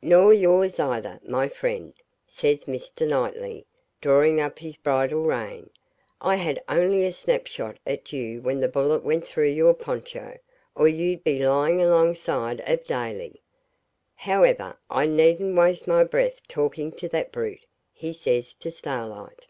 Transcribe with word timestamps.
'Nor 0.00 0.32
yours 0.32 0.78
either, 0.78 1.18
my 1.26 1.48
friend,' 1.48 1.92
says 2.24 2.66
Mr. 2.66 3.04
Knightley, 3.04 3.66
drawing 4.00 4.40
up 4.40 4.60
his 4.60 4.76
bridle 4.76 5.24
rein. 5.24 5.70
'I 6.20 6.36
had 6.36 6.62
only 6.68 7.04
a 7.04 7.12
snap 7.12 7.48
shot 7.48 7.78
at 7.84 8.12
you 8.12 8.40
when 8.42 8.60
that 8.60 8.72
bullet 8.72 9.02
went 9.02 9.26
through 9.26 9.48
your 9.50 9.74
poncho, 9.74 10.38
or 10.76 10.86
you'd 10.86 11.24
be 11.24 11.44
lying 11.44 11.82
alongside 11.82 12.62
of 12.64 12.84
Daly. 12.84 13.42
However, 14.14 14.78
I 14.88 15.06
needn't 15.06 15.56
waste 15.56 15.88
my 15.88 16.04
breath 16.04 16.46
talking 16.46 16.92
to 16.92 17.08
that 17.08 17.32
brute,' 17.32 17.66
he 17.92 18.12
says 18.12 18.54
to 18.54 18.70
Starlight. 18.70 19.48